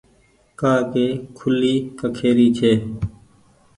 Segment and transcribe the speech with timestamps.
[0.59, 1.05] ڪآ ڪي
[1.37, 2.71] کوُلي ڪکي ري ڇي